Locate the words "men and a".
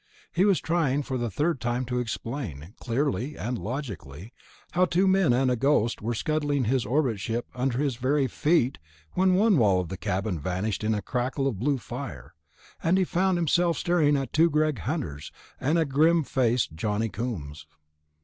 5.07-5.55